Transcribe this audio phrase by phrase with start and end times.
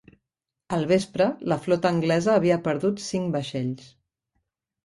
[0.77, 3.93] Al vespre, la flota anglesa havia perdut cinc vaixells.